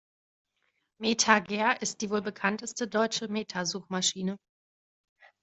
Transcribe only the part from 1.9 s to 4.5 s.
die wohl bekannteste deutsche Meta-Suchmaschine.